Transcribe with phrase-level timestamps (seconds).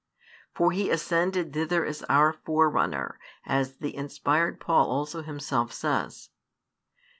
[0.55, 6.29] For He ascended thither as our forerunner, as the inspired Paul also himself says.